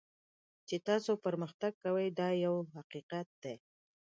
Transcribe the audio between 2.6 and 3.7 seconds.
حقیقت دی.